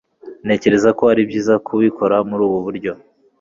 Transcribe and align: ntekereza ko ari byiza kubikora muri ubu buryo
ntekereza 0.45 0.89
ko 0.97 1.03
ari 1.13 1.21
byiza 1.29 1.53
kubikora 1.65 2.15
muri 2.29 2.41
ubu 2.47 2.57
buryo 2.65 2.91